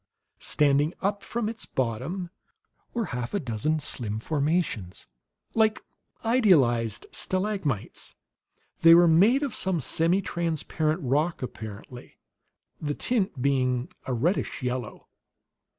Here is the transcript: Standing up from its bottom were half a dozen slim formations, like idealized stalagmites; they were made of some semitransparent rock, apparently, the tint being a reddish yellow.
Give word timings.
Standing 0.39 0.95
up 1.03 1.21
from 1.21 1.47
its 1.47 1.67
bottom 1.67 2.31
were 2.91 3.05
half 3.13 3.35
a 3.35 3.39
dozen 3.39 3.79
slim 3.79 4.19
formations, 4.19 5.05
like 5.53 5.83
idealized 6.25 7.05
stalagmites; 7.11 8.15
they 8.79 8.95
were 8.95 9.07
made 9.07 9.43
of 9.43 9.53
some 9.53 9.77
semitransparent 9.79 11.01
rock, 11.03 11.43
apparently, 11.43 12.17
the 12.81 12.95
tint 12.95 13.43
being 13.43 13.91
a 14.07 14.13
reddish 14.15 14.63
yellow. 14.63 15.07